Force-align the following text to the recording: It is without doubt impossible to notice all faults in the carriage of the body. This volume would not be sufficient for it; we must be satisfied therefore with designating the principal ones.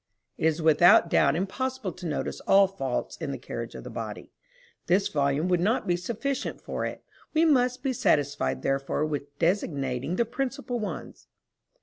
It 0.35 0.47
is 0.47 0.63
without 0.63 1.11
doubt 1.11 1.35
impossible 1.35 1.91
to 1.91 2.07
notice 2.07 2.39
all 2.47 2.65
faults 2.65 3.17
in 3.17 3.31
the 3.31 3.37
carriage 3.37 3.75
of 3.75 3.83
the 3.83 3.91
body. 3.91 4.31
This 4.87 5.09
volume 5.09 5.47
would 5.49 5.59
not 5.59 5.85
be 5.85 5.95
sufficient 5.95 6.59
for 6.59 6.87
it; 6.87 7.03
we 7.35 7.45
must 7.45 7.83
be 7.83 7.93
satisfied 7.93 8.63
therefore 8.63 9.05
with 9.05 9.37
designating 9.37 10.15
the 10.15 10.25
principal 10.25 10.79
ones. 10.79 11.27